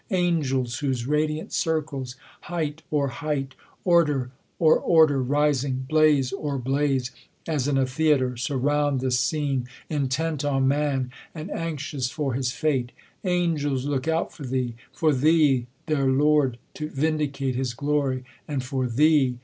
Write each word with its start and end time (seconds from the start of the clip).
Angels, 0.09 0.79
whose 0.79 1.05
radiant 1.05 1.53
circles, 1.53 2.15
height 2.49 2.81
o'er 2.91 3.07
height, 3.09 3.53
Order 3.85 4.31
o'er 4.59 4.75
order 4.77 5.21
rising, 5.21 5.85
blaze 5.87 6.33
o'er 6.33 6.57
blaze, 6.57 7.11
As 7.47 7.67
in 7.67 7.77
a 7.77 7.85
theatre, 7.85 8.35
surround 8.35 8.99
this 9.01 9.19
scene. 9.19 9.67
Intent 9.91 10.43
on 10.43 10.67
man, 10.67 11.11
and 11.35 11.51
anxious 11.51 12.09
for 12.09 12.33
his 12.33 12.51
fate: 12.51 12.93
Angels 13.25 13.85
look 13.85 14.07
out 14.07 14.33
for 14.33 14.43
thee; 14.43 14.73
for 14.91 15.13
thee, 15.13 15.67
their 15.85 16.07
Lord, 16.07 16.57
To 16.73 16.89
vindicate 16.89 17.53
his 17.53 17.75
glory; 17.75 18.25
and 18.47 18.63
for 18.63 18.87
thee. 18.87 19.37